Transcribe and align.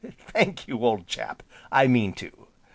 "Thank 0.33 0.67
you, 0.67 0.83
old 0.83 1.05
chap, 1.05 1.43
I 1.71 1.85
mean 1.85 2.13
to." 2.13 2.47